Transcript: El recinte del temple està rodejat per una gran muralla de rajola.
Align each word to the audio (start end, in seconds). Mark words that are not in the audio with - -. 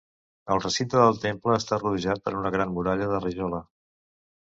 El 0.55 0.61
recinte 0.63 0.99
del 1.01 1.19
temple 1.27 1.55
està 1.59 1.81
rodejat 1.83 2.25
per 2.25 2.37
una 2.41 2.55
gran 2.59 2.77
muralla 2.81 3.15
de 3.15 3.25
rajola. 3.25 3.65